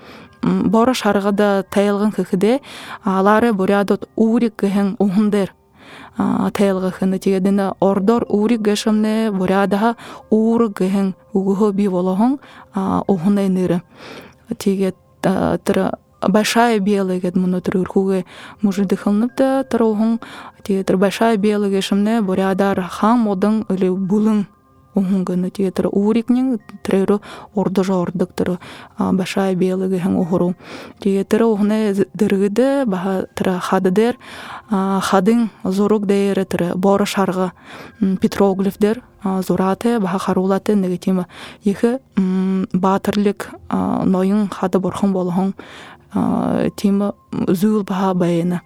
боро 0.41 0.93
шаргада 0.93 1.65
тайылгын 1.69 2.11
хыхыде 2.11 2.61
алары 3.03 3.53
бурядот 3.53 4.07
урик 4.15 4.61
гehen 4.63 4.95
ухундер 4.99 5.53
таялгахыны 6.53 7.19
тигедине 7.19 7.73
ордор 7.79 8.25
урик 8.29 8.61
гешемне 8.61 9.31
бурядаха 9.31 9.95
ур 10.29 10.69
гehen 10.69 11.15
угухо 11.33 11.71
би 11.71 11.87
болохон 11.87 12.39
ухунай 13.07 13.49
ныры 13.49 13.81
тиге 14.57 14.93
большая 16.21 16.79
белая 16.79 17.19
гет 17.19 17.35
муну 17.35 17.61
тыр 17.61 17.77
урхуге 17.77 18.25
мужи 18.61 18.85
дыхылнып 18.85 19.35
да 19.37 19.63
тырохун 19.63 20.19
тиге 20.63 20.83
тыр 20.83 20.97
большая 20.97 21.37
белая 21.37 21.69
гешемне 21.69 22.21
бурядар 22.21 22.81
хам 22.81 23.29
одың 23.29 23.65
или 23.69 23.89
булың 23.89 24.45
уһунгыны 24.95 25.49
тиетер 25.51 25.87
уурикнин 25.91 26.59
трейру 26.83 27.21
ордожа 27.53 27.95
ордуктыр 27.99 28.57
башай 28.97 29.55
белыгы 29.55 29.99
хэн 29.99 30.15
ухуру 30.15 30.53
тиетер 30.99 31.43
ухне 31.43 31.93
дыргыды 32.13 32.85
баха 32.85 33.27
тыра 33.35 33.59
хадыдер 33.59 34.17
хадын 34.69 35.49
зорук 35.63 36.07
дейре 36.07 36.45
тыра 36.45 36.71
бора 36.75 37.05
шарга 37.05 37.51
петроглифдер 37.99 39.03
зурате 39.47 39.99
баха 39.99 40.19
харулате 40.19 40.75
негатима 40.75 41.25
ихе 41.63 41.99
батырлык 42.73 43.49
ноюн 44.05 44.49
хады 44.49 44.79
борхон 44.79 45.13
болхон 45.13 45.53
тима 46.75 47.13
зүүл 47.31 47.83
баха 47.83 48.13
байына 48.13 48.61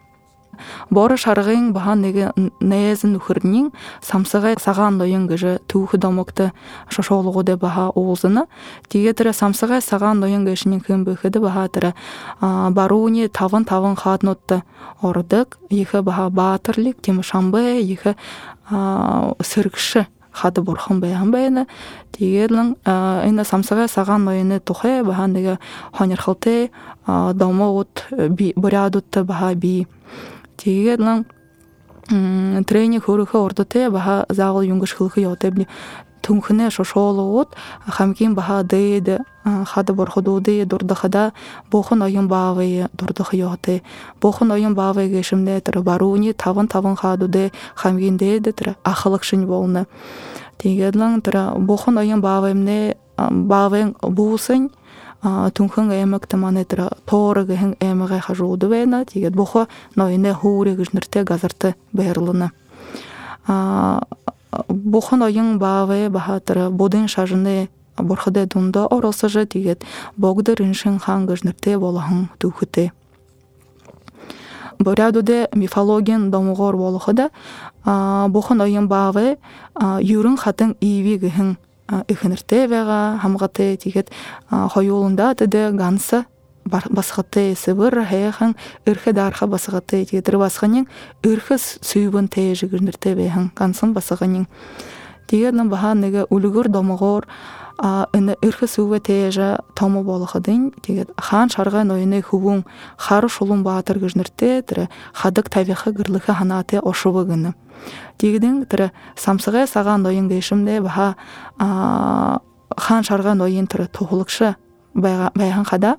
бора 0.89 1.17
шаргын 1.17 1.71
бахан 1.73 2.01
неге 2.01 2.31
незин 2.59 3.15
ухырнин 3.15 3.71
самсыгай 4.01 4.57
саган 4.59 4.97
ноюн 4.97 5.27
гыжы 5.27 5.59
түүхы 5.67 5.97
домокты 5.97 6.51
шошолугуде 6.89 7.55
баха 7.55 7.89
оозына 7.95 8.47
тиге 8.89 9.13
тире 9.13 9.33
самсыгай 9.33 9.81
саган 9.81 10.19
ноюн 10.19 10.45
гышнин 10.45 10.81
кым 10.81 11.05
быхыды 11.05 11.39
баха 11.39 11.67
тире 11.69 11.93
барууни 12.41 13.27
тавын 13.27 13.65
тавын 13.65 13.95
хатнотты 13.95 14.63
ордык 15.01 15.57
ихе 15.69 16.01
баха 16.01 16.29
баатырлик 16.29 17.01
тим 17.01 17.23
шамбы 17.23 17.79
ихе 17.81 18.15
сыргшы 18.69 20.07
хады 20.31 20.61
бурхан 20.61 20.99
баян 20.99 21.31
баяна 21.31 21.67
тигерлин 22.11 22.75
ина 22.85 23.43
самсыгай 23.43 23.87
саган 23.87 24.25
ноюны 24.25 24.59
тухе 24.59 25.03
баха 25.03 25.27
неге 25.27 25.59
хонерхылте 25.93 26.71
домоут 27.05 28.05
бурядутты 28.55 29.23
баха 29.23 29.55
би. 29.55 29.87
Тэгээд 30.57 30.99
лан 30.99 31.25
тренинг 32.65 33.05
хөрөхө 33.05 33.37
ордоте 33.37 33.89
баха 33.89 34.25
заагыл 34.29 34.61
юнгыш 34.61 34.95
хылхы 34.95 35.21
ётебни 35.21 35.67
түнхне 36.21 36.69
шошоолуут 36.69 37.49
хамкин 37.87 38.35
баха 38.35 38.63
дэйд 38.63 39.21
хада 39.43 39.93
борходууды 39.93 40.65
дурдахада 40.65 41.33
бохон 41.71 42.01
оюн 42.03 42.27
баавы 42.27 42.87
дурдах 42.93 43.33
ёте 43.33 43.81
бохон 44.21 44.51
оюн 44.51 44.75
баавы 44.75 45.07
гешимде 45.07 45.59
тыр 45.61 45.81
барууни 45.81 46.33
таван 46.33 46.67
таван 46.67 46.95
хадуде 46.95 47.51
хамгин 47.75 48.17
дэйд 48.17 48.55
тыр 48.55 48.75
ахылыкшин 48.83 49.45
болны. 49.45 49.85
Тэгээд 50.57 50.95
лан 50.95 51.21
тыр 51.21 51.55
бохон 51.57 51.97
оюн 51.97 52.21
баавымне 52.21 52.97
баавын 53.17 53.95
буусынь 54.01 54.69
түнхэн 55.21 55.91
эмэг 55.91 56.27
таманы 56.27 56.63
тра 56.63 56.89
тоорыг 57.05 57.51
хэн 57.51 57.75
эмэгэ 57.79 58.19
хажууду 58.23 58.69
байна 58.69 59.03
тэгээд 59.03 59.35
бохо 59.35 59.67
ноёне 59.95 60.33
хуурыг 60.33 60.79
нэртэй 60.93 61.23
газартай 61.23 61.75
байрлана 61.91 62.51
бохо 64.67 65.15
ноён 65.15 65.59
баавэ 65.59 66.09
бахатра 66.09 66.69
бодын 66.69 67.07
шажны 67.07 67.69
бурхаде 67.97 68.45
дунда 68.45 68.85
оросажа 68.87 69.45
тэгээд 69.45 69.83
богдэр 70.17 70.61
иншин 70.61 70.99
хан 70.99 71.25
гэж 71.27 71.43
нэртэй 71.43 71.77
болохон 71.77 72.29
түүхтэй 72.39 72.91
борядуде 74.79 75.49
мифологиян 75.53 76.31
домугор 76.31 76.77
болохуда 76.77 77.29
бухон 77.85 78.61
ойын 78.61 78.87
баавы 78.87 79.37
юрун 80.01 80.37
хатын 80.37 80.75
иви 80.79 81.17
гыхын 81.17 81.57
ихыныртебега 82.07 83.19
хамгаты 83.21 83.77
тигет 83.77 84.09
хоюлунда 84.49 85.35
тыды 85.35 85.71
ганса 85.71 86.25
басхаты 86.69 87.55
сыбыр 87.55 88.05
хэйхан 88.05 88.55
ырхы 88.85 89.13
дарха 89.13 89.47
басхаты 89.47 90.05
тигетер 90.05 90.37
басханин 90.37 90.87
ырхы 91.23 91.57
сүйбүн 91.57 92.29
тэжигирниртебехан 92.29 93.51
гансын 93.55 93.93
басханин. 93.93 94.47
Тигернен 95.27 95.69
баха 95.69 95.93
неге 95.93 96.25
үлгүр 96.29 96.69
домогор 96.69 97.27
ына 97.79 98.35
ырхы 98.43 98.67
сүүвэ 98.67 98.99
тэжа 99.07 99.59
тому 99.75 100.03
болоходын 100.03 100.73
тэгээд 100.83 101.15
хаан 101.15 101.47
шаргай 101.49 101.85
ноёны 101.87 102.19
хүбүн 102.19 102.65
хары 102.97 103.29
шулун 103.29 103.63
баатыр 103.63 103.99
гыжнырте 103.99 104.61
тире 104.67 104.89
хадык 105.13 105.49
тавиха 105.49 105.91
гырлыхы 105.91 106.33
ханаты 106.33 106.79
ошубы 106.83 107.23
гыны 107.23 107.53
тигдин 108.17 108.65
тире 108.65 108.91
самсыгай 109.15 109.67
саган 109.67 110.03
ноён 110.03 110.27
дейшимде 110.27 110.81
баха 110.81 111.15
хан 111.57 113.03
шаргай 113.03 113.35
ноён 113.35 113.67
тире 113.67 113.87
тухулыкшы 113.87 114.55
байхан 114.93 115.65
хада 115.65 115.97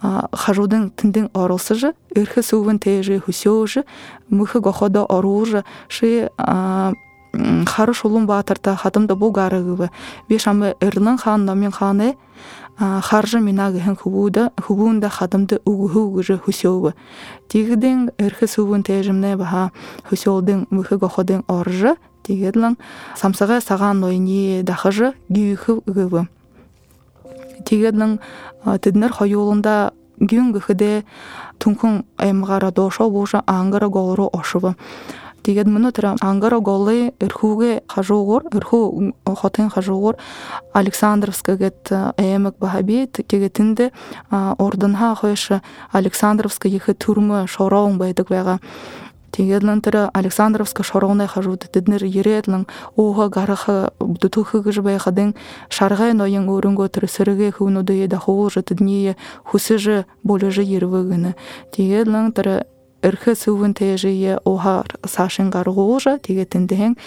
хажудың 0.00 0.90
тіндің 0.96 1.30
орылсыжы 1.34 1.94
ырхы 2.16 2.42
сувын 2.42 2.78
тежи 2.78 3.18
хусёжы 3.18 3.84
мыхы 4.30 4.60
гоходо 4.60 5.04
оружы 5.04 5.64
ши 5.88 6.28
хары 7.66 7.94
шулун 7.94 8.26
баатырта 8.26 8.76
хатымда 8.76 9.14
бу 9.14 9.30
гарыгыбы 9.30 9.90
бешамы 10.28 10.74
ырнын 10.80 11.18
хан 11.18 11.44
номин 11.44 11.70
ханы 11.70 12.16
харжы 12.78 13.40
минагы 13.40 13.80
хэн 13.80 13.96
хубуда 13.96 14.52
хубунда 14.62 15.08
хатымды 15.08 15.60
угуху 15.64 16.10
гыжы 16.10 16.38
хусёбы 16.38 16.94
тигдин 17.48 18.10
ырхы 18.18 18.46
сувын 18.46 18.82
тежимне 18.82 19.36
баха 19.36 19.70
хусёлдың 20.10 20.66
мыхы 20.70 20.98
гоходың 20.98 21.44
оржы 21.48 21.96
тигедлан 22.22 22.76
самсага 23.16 23.60
саган 23.60 24.00
нойни 24.00 24.62
дахыжы 24.62 25.14
гүйхы 25.28 25.80
гыбы 25.86 26.28
тигедлан 27.64 28.20
тиднер 28.82 29.12
хоюлунда 29.12 29.92
гүн 30.20 30.52
гыхыде 30.52 31.04
тункун 31.58 32.04
аймгара 32.16 32.70
дошо 32.70 33.10
буша 33.10 33.42
ангара 33.46 33.88
голору 33.88 34.30
ошубы 34.32 34.74
тэгээд 35.46 35.68
мөн 35.70 35.92
тэр 35.94 36.16
ангара 36.20 36.58
голы 36.58 37.12
эрхүүгээ 37.22 37.86
хажуугуур 37.86 38.48
эрхүү 38.50 38.82
хотын 39.38 39.70
хажуугуур 39.70 40.16
Александровска 40.72 41.54
гэт 41.54 41.92
эмэг 42.18 42.58
бахаби 42.58 43.06
тэгээд 43.06 43.54
тэнд 43.54 43.78
ордонха 44.32 45.14
хойш 45.14 45.62
Александровска 45.92 46.66
ихэ 46.68 46.98
түрмө 46.98 47.46
шороон 47.46 47.98
байдаг 47.98 48.26
Тэгэлэн 49.36 49.84
тэр 49.84 50.08
Александровска 50.16 50.80
шоргоны 50.80 51.28
хажууд 51.28 51.68
тэднэр 51.68 52.08
ирээдлэн 52.08 52.64
ууха 52.96 53.28
гараха 53.28 53.92
дутухы 54.00 54.64
гэж 54.64 54.80
байхадын 54.80 55.36
шаргай 55.68 56.16
ноён 56.16 56.48
өрөнгөө 56.48 56.88
тэр 56.88 57.04
сэргээ 57.04 57.60
хөвнүүдээ 57.60 58.08
дахуулж 58.08 58.64
тэдний 58.64 59.12
хүсэж 59.44 60.08
болож 60.24 60.56
ирвэгэн. 60.56 61.36
Тэгэлэн 61.68 62.32
тэр 62.32 62.64
эрхэ 63.06 63.38
сүвэн 63.38 63.72
тэжие 63.78 64.42
ухаар 64.42 64.90
саашин 65.06 65.50
гаргуура 65.54 66.18
тэгээ 66.18 66.46
тэндэн 66.50 66.98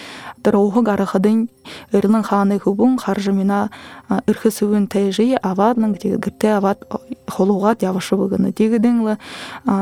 тэр 0.44 0.56
ухаг 0.56 0.88
гарахадын 0.88 1.51
эрлэн 1.91 2.24
хааны 2.24 2.56
хүбүн 2.63 2.96
харжмина 3.03 3.68
эрхэ 4.08 4.50
сүвэн 4.50 4.88
тэжие 4.88 5.36
гэртэ 5.44 6.48
аваад 6.56 6.79
холуугаад 7.27 7.84
явашбы 7.84 8.32
гэнэ 8.32 8.56
тэгдэн 8.56 8.98
л 9.03 9.20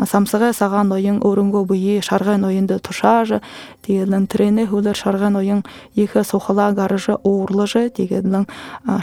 самсагай 0.09 0.53
сагаан 0.57 0.89
ноён 0.89 1.21
өрөнгөө 1.21 1.63
буйи 1.69 2.01
шаргай 2.01 2.41
ноёнд 2.41 2.73
тушааж 2.81 3.37
тэгээ 3.85 4.09
лэн 4.09 4.25
трэне 4.25 4.65
хүлэр 4.65 4.97
шаргай 4.97 5.29
ноён 5.29 5.61
ихэ 5.93 6.25
сухала 6.25 6.73
гарж 6.73 7.13
уурлаж 7.21 7.93
тэгээ 7.93 8.25
лэн 8.25 8.45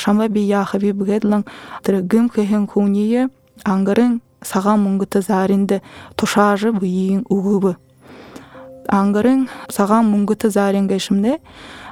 шамба 0.02 0.26
би 0.28 0.42
яхави 0.42 0.90
бгэдлэн 0.90 1.46
тэр 1.86 2.02
гэм 2.02 2.26
хэхэн 2.34 2.66
хүние 2.66 3.30
ангарын 3.62 4.20
сагаан 4.44 4.80
мөнгөтө 4.84 5.24
зааринде 5.24 5.80
тушаажы 6.16 6.72
буйин 6.72 7.24
угубы. 7.28 7.76
Ангарын 8.88 9.48
сагаан 9.68 10.06
мөнгөтө 10.12 10.50
заарин 10.50 10.86
гэшимде 10.86 11.40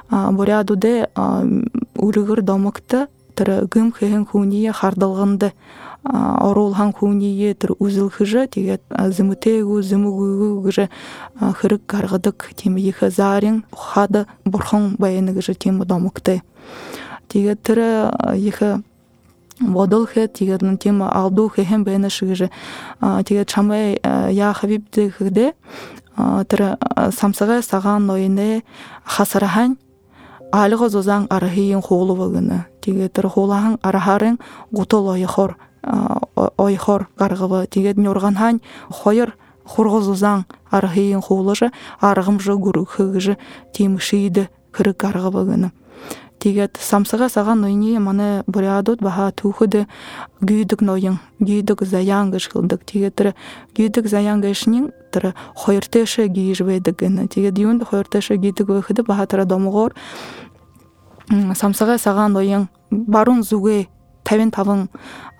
бурядуде 0.09 1.09
үрүгөр 1.15 2.41
домокты 2.45 3.07
тыр 3.35 3.65
гым 3.65 3.91
хэхэн 3.91 4.25
хүүние 4.29 4.71
хардалганды 4.71 5.53
орулхан 6.03 6.93
хүүние 6.93 7.53
тыр 7.55 7.73
үзылхыжы 7.79 8.47
тэгээд 8.51 8.81
зымытэгу 8.91 9.81
зымыгугу 9.81 10.61
гыжы 10.61 10.89
хырык 11.39 11.81
гаргадык 11.87 12.53
тим 12.55 12.77
ихэ 12.77 13.09
заарин 13.09 13.63
хады 13.71 14.27
бурхан 14.45 14.95
баяны 14.99 15.33
гыжы 15.33 15.55
тим 15.55 15.81
домокты 15.87 16.43
тэгээд 17.29 17.59
тыр 17.63 17.79
ихэ 18.35 18.83
бодол 19.59 20.05
хэ 20.05 20.27
тэгээд 20.27 20.61
тийм 20.79 21.03
алду 21.03 21.49
хэхэн 21.49 21.83
байна 21.83 22.09
шигэж 22.09 22.49
тэгээд 23.01 23.47
чамай 23.47 23.99
я 24.31 24.53
хабиб 24.53 24.89
дэгдэ 24.91 25.53
тэр 26.49 26.77
самсага 27.11 27.61
сагаан 27.61 28.05
ноёны 28.05 28.63
хасархан 29.05 29.77
алго 30.51 30.89
зузан 30.89 31.27
арахиин 31.29 31.81
хуулува 31.81 32.29
гэнэ 32.29 32.65
тэгээд 32.81 33.13
тэр 33.13 33.27
хуулахан 33.29 33.77
арахарын 33.81 34.39
гутул 34.71 35.07
ойхор 35.07 35.57
ойхор 36.57 37.09
гаргава 37.17 37.65
тэгээд 37.65 37.97
нюрган 37.97 38.35
хань 38.35 38.59
хоёр 38.89 39.35
хургоз 39.65 40.07
узан 40.07 40.45
арахиин 40.69 41.21
хуулажа 41.21 41.71
аргамжы 41.99 42.55
гүрхэгж 42.55 43.37
тийм 43.73 43.99
шийд 43.99 44.49
Тэгээд 46.43 46.75
самсага 46.75 47.29
саган 47.31 47.63
ноёны 47.63 48.03
манай 48.03 48.43
бурядууд 48.51 48.99
баха 48.99 49.31
хэлдэг. 52.51 52.83
Тэгээд 52.83 53.15
тэр 53.15 53.29
гүйдэг 53.71 54.11
заяан 54.11 54.43
гэшнин 54.43 54.91
тэр 55.15 55.39
хоёр 55.55 55.87
тэшэ 55.87 56.27
гийж 56.27 56.67
байдаг 56.67 56.99
гэнэ. 56.99 57.31
Тэгээд 57.31 57.55
юунд 57.63 57.87
хоёр 57.87 58.03
тэшэ 58.11 58.35
гийдэг 58.35 58.67
байхад 58.67 59.07
баха 59.07 59.23
тэр 59.23 59.47
домгоор 59.47 59.95
самсага 61.55 61.95
саган 61.97 62.35
ноён 62.35 62.67
баруун 64.23 64.51
зүгээ 64.51 64.87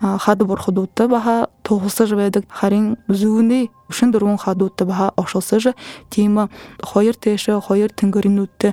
55 0.00 0.18
хад 0.20 0.38
бурхудуудтай 0.44 1.08
баха 1.08 1.48
тугсаж 1.62 2.12
байдаг 2.14 2.44
харин 2.48 2.96
зүүнний 3.08 3.70
өшин 3.90 4.12
дөрвөн 4.12 4.38
хадуудтай 4.38 4.86
баха 4.86 5.12
ошолсож 5.16 5.74
тийм 6.10 6.48
хоёр 6.82 7.14
тэшэ 7.16 7.60
хоёр 7.60 7.90
тэнгэрнүүдтэй 7.90 8.72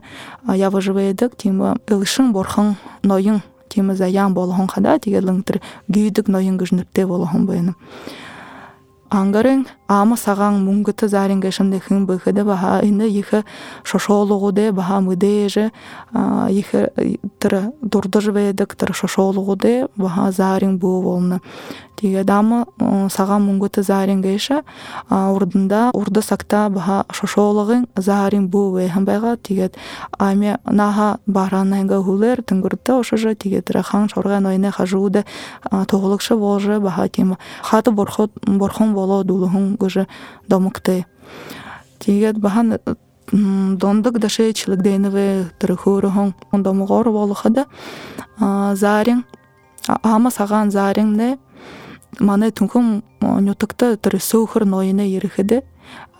явж 0.55 0.91
байдаг 0.91 1.35
тийм 1.37 1.61
элшин 1.87 2.33
бурхан 2.33 2.75
ноён 3.03 3.41
тийм 3.69 3.95
заяан 3.95 4.33
болгон 4.33 4.67
хада 4.67 4.99
тэгээд 4.99 5.23
л 5.23 5.43
тэр 5.43 5.61
гүйдэг 5.87 6.27
ноён 6.27 6.57
гэж 6.57 6.75
нэртэй 6.75 7.05
болгон 7.05 7.45
байна 7.45 7.75
ангарын 9.11 9.67
ама 9.91 10.15
сагаан 10.15 10.63
мөнгөт 10.63 11.03
зарын 11.11 11.43
гэшэмдэ 11.43 11.83
хэн 11.83 12.05
бэхэдэ 12.07 12.43
баха 12.47 12.79
энэ 12.79 13.11
их 13.11 13.29
шошоологуде 13.83 14.71
баха 14.71 15.03
мүдэж 15.03 15.53
их 16.55 16.69
тэр 17.43 17.53
дурдаж 17.83 18.31
байдаг 18.31 18.75
тэр 18.79 18.95
шошоологуде 18.95 19.87
баха 19.97 20.31
зарын 20.31 20.79
бүү 20.79 20.97
болно 21.03 21.39
тэгээд 21.99 22.29
ама 22.31 22.65
сагаан 23.11 23.43
мөнгөт 23.45 23.83
зарын 23.83 24.23
гэша 24.23 24.63
урдында 25.11 25.91
урда 25.93 26.21
сакта 26.23 26.69
баха 26.73 27.03
шошоологын 27.11 27.85
зарын 27.95 28.47
бүү 28.47 28.71
бэхэн 28.79 29.05
байгаа 29.05 29.35
тэгээд 29.37 29.75
ами 30.17 30.55
наха 30.65 31.19
барананга 31.27 32.01
хүлэр 32.01 32.41
тэнгүрдэ 32.47 32.95
ошожа 32.95 33.35
тэгээд 33.35 33.69
тэр 33.69 33.83
хан 33.83 34.09
шорган 34.09 34.47
ойны 34.49 34.71
хажууде 34.71 35.25
тоголукшы 35.69 36.35
болжы 36.35 36.79
баха 36.79 37.07
тим 37.09 37.37
хаты 37.61 37.91
борхот 37.91 38.31
борхон 38.47 38.93
болоо 39.01 39.23
дулуһун 39.23 39.75
гыжы 39.81 40.07
домукты. 40.47 41.05
Тэгээд 41.99 42.37
бахан 42.37 42.77
дондук 43.31 44.19
дашечлик 44.19 44.81
дейневе 44.81 45.49
тырыхуруһун 45.59 46.33
домугор 46.51 47.11
болохада 47.11 47.65
зарин 48.75 49.23
ама 49.87 50.31
саган 50.31 50.71
зарин 50.71 51.15
не 51.17 51.37
маны 52.19 52.51
түнхүн 52.51 53.03
нютукта 53.21 53.95
тыры 53.95 54.19
сөөхөр 54.19 54.65
нойны 54.65 55.07
ирэхэдэ 55.15 55.61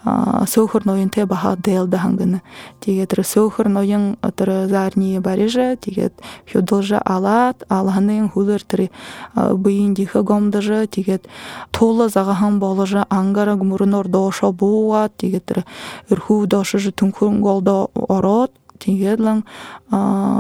сөөхөр 0.03 0.85
ноёнтэй 0.89 1.25
баха 1.29 1.55
дэлдэ 1.55 1.97
хангана 2.01 2.39
тэгээд 2.81 3.09
тэр 3.13 3.21
сөөхөр 3.21 3.69
ноён 3.69 4.17
тэр 4.33 4.65
заарни 4.65 5.19
барижа 5.19 5.77
тэгээд 5.77 6.17
хюдолжа 6.49 6.97
алат 7.05 7.61
алханын 7.69 8.33
хүлэр 8.33 8.65
тэр 8.65 8.89
буйын 9.35 9.93
дихэ 9.93 10.25
гомдажа 10.25 10.89
тэгээд 10.89 11.29
тула 11.69 12.09
загахан 12.09 12.57
боложа 12.57 13.05
ангара 13.09 13.55
гмурнор 13.55 14.07
дошо 14.07 14.51
буа 14.51 15.09
тэгээд 15.13 15.45
тэр 15.45 15.59
өрхүү 16.09 16.47
дошо 16.49 16.81
түнхүн 16.81 17.41
голдо 17.45 17.91
орот 17.93 18.51
тэгээд 18.81 19.19
лан 19.21 19.45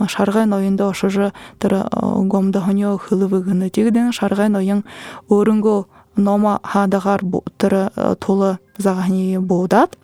шаргай 0.09 0.45
ноёндо 0.49 0.89
ошожо 0.89 1.31
тэр 1.59 1.85
гомдо 2.31 2.61
хоньо 2.61 2.97
хылывыгыны. 2.97 3.69
Тэгдэн 3.69 4.11
шаргай 4.11 4.49
ноён 4.49 4.83
өөрөнгөө 5.29 6.00
нома 6.15 6.59
хадагар 6.63 7.21
тыры 7.57 7.91
тулы 8.19 8.59
загахни 8.77 9.37
будат. 9.37 9.97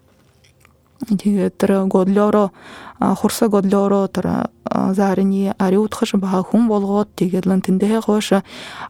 Тыры 1.08 1.86
годлоро 1.86 2.52
хурса 3.00 3.48
годлоро 3.48 4.08
тыры 4.08 4.50
зарини 4.94 5.54
ари 5.60 5.76
утхыш 5.76 6.14
баха 6.14 6.42
хун 6.44 6.68
болгот 6.68 7.10
тигедлен 7.16 7.62
тиндеhe 7.62 8.02
хоша 8.02 8.44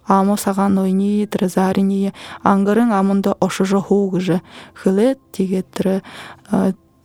амо 0.08 0.38
саган 0.38 0.77
ойни 0.77 1.27
тыры 1.27 1.49
зарини 1.49 2.13
ангарын 2.43 2.93
амунда 2.93 3.36
ошожо 3.39 3.82
хугыжы. 3.82 4.41
Хылет 4.73 5.19
тиге 5.32 5.63
тыры 5.63 6.01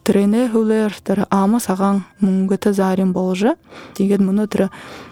трене 0.05 0.49
хулер 0.49 0.95
тыры 1.05 1.27
амы 1.31 1.59
саган 1.61 2.05
мунгыты 2.21 2.73
зарин 2.73 3.13
болжы. 3.13 3.57
Тигет 3.95 4.21
муну 4.21 4.47
тыры 4.47 4.71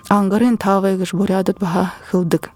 ангарын 0.08 0.56
тавегыш 0.56 1.14
бурядыт 1.14 1.58
баха 1.58 1.92
хылдык. 2.10 2.50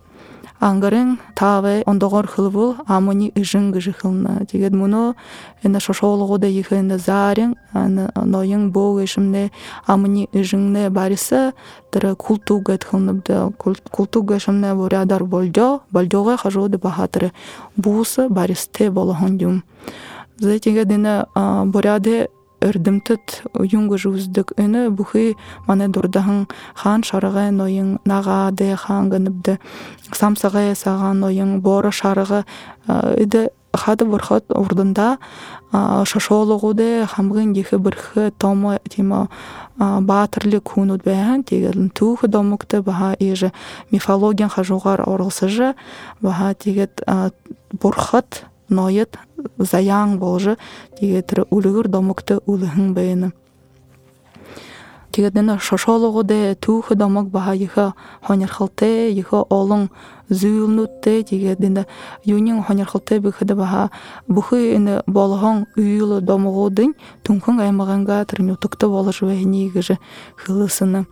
Аңгырын 0.61 1.19
таве 1.35 1.83
ондогор 1.87 2.27
хылбул 2.27 2.77
амони 2.87 3.33
ыжың 3.35 3.73
гыжы 3.73 3.93
хылна. 3.93 4.47
Тигет 4.51 4.73
муно 4.73 5.14
эна 5.62 5.81
шошологода 5.81 6.47
ихэнэ 6.47 6.99
зарин 6.99 7.57
нойын 7.73 8.71
бог 8.71 9.03
ишимне 9.03 9.51
амони 9.87 10.29
ыжыңне 10.33 10.90
бариса 10.90 11.53
тыры 11.90 12.14
култугет 12.14 12.85
хылныбды 12.85 13.53
култуга 13.59 14.38
шымне 14.38 14.75
бурядар 14.75 15.25
болжо 15.25 15.83
болжога 15.90 16.37
хажуды 16.37 16.79
бахатыры. 16.79 17.33
Бусы 17.77 18.29
баристе 18.29 18.90
болохондюм 18.90 19.64
зетиге 20.38 20.85
дина 20.85 21.27
буряде 21.67 22.29
өрдімтіт 22.64 23.42
юңгы 23.55 23.98
жуздык 24.00 24.55
өні 24.61 24.88
бухи 24.96 25.35
мане 25.66 25.88
дурдаһың 25.92 26.46
хан 26.74 27.05
шарыгы 27.07 27.50
нойың 27.55 27.98
нагаде 28.09 28.74
хан 28.81 29.11
гыныбды 29.12 29.59
самсага 30.12 30.70
саган 30.74 31.20
нойың 31.24 31.61
боро 31.61 31.92
шарыгы 31.92 32.44
иде 33.20 33.48
хады 33.74 34.07
бурхат 34.07 34.50
урдында 34.55 35.18
шошологуде 36.07 37.07
хамгын 37.11 37.53
дихи 37.55 37.77
бирхи 37.77 38.31
томо 38.38 38.79
тима 38.90 39.29
баатырлы 39.77 40.61
кунут 40.61 41.05
бэхан 41.05 41.44
тигелин 41.44 41.90
түүхы 41.90 42.29
домукты 42.29 42.83
баха 42.83 43.14
иже 43.18 43.53
мифологиян 43.90 44.48
хажугар 44.48 45.03
оргысыжы 45.03 45.74
баха 46.20 46.55
тигет 46.55 47.03
бурхат 47.72 48.44
ноет 48.68 49.18
заяң 49.59 50.18
болжы 50.18 50.57
тигетир 50.98 51.44
үлігір 51.50 51.88
домукты 51.88 52.40
үліхін 52.46 52.92
бэйні 52.94 53.33
тигеден 55.14 55.53
шошологуде 55.62 56.57
түүхы 56.59 56.96
домок 56.98 57.29
баха 57.31 57.55
йыха 57.55 57.92
хонярхалте 58.27 59.12
йыха 59.12 59.44
олон 59.48 59.88
зүүлнутте 60.29 61.22
тигеден 61.22 61.85
юнин 62.24 62.62
хонярхалте 62.62 63.20
бихыды 63.20 63.55
баха 63.55 63.90
бухы 64.27 64.74
эне 64.74 65.03
болхон 65.07 65.66
үйүлы 65.77 66.20
домогудын 66.20 66.94
тунхун 67.22 67.61
аймаганга 67.61 68.24
тырнютукты 68.24 68.88
болыш 68.88 69.22
вэхни 69.22 69.68
гыжы 69.68 69.98
хылысыны. 70.37 71.07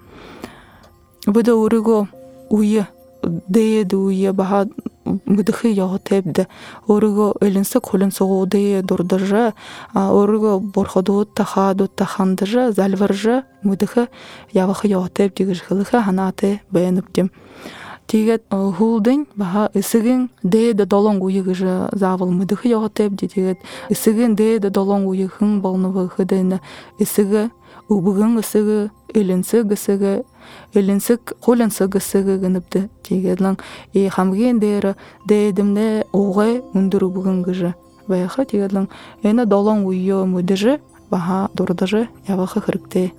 Быда 1.27 1.55
урыго 1.55 2.09
уйы 2.51 2.87
дээд 3.23 3.95
уйы 3.95 4.33
баха 4.33 4.67
мыдыхы 5.05 5.73
йоготебде 5.73 6.47
орыго 6.87 7.33
өлүнсө 7.41 7.81
колун 7.81 8.13
согуды 8.13 8.83
дурдыржы 8.83 9.53
орыго 9.95 10.59
борходут 10.59 11.35
тахадут 11.35 11.95
тахандыржы 11.97 12.73
залвыржы 12.73 13.43
мыдыхы 13.63 14.09
ябахы 14.53 14.89
йоготеп 14.89 15.35
тигиш 15.35 15.63
хылыхы 15.63 16.03
ханаты 16.03 16.61
бэйнуптим 16.71 17.31
тигет 18.07 18.43
хулдын 18.51 19.27
баха 19.37 19.71
ысыгын 19.75 20.31
дээде 20.43 20.85
долон 20.85 21.17
уйыгыжы 21.23 21.89
завыл 21.93 22.31
мыдыхы 22.31 22.69
йоготеп 22.69 23.19
тигет 23.19 23.59
ысыгын 23.89 24.35
дээде 24.35 24.71
долон 24.71 25.07
уйыхын 25.07 25.61
болнубы 25.61 26.09
хыдыны 26.09 26.61
ысыгы 27.01 27.51
убыгын 27.89 28.39
ысыгы 28.39 28.91
өлүнсө 29.15 29.63
гысыгы 29.65 30.25
элинсик 30.75 31.33
холянсыгы 31.41 32.01
сыгы 32.01 32.39
гыныбды 32.39 32.89
тигедлан 33.03 33.59
и 33.93 34.09
хамген 34.09 34.61
дер 34.61 34.97
дедимне 35.27 36.05
угай 36.13 36.63
ундуру 36.75 37.11
бугын 37.11 37.43
гыжы 37.43 37.75
баяха 38.07 38.45
тигедлан 38.45 38.89
эна 39.23 39.47
долон 39.47 39.85
уйо 39.85 40.25
мудыжы 40.25 40.81
баха 41.11 41.49
дурдыжы 41.55 42.09
явахы 42.27 42.61
хырыкте 42.61 43.13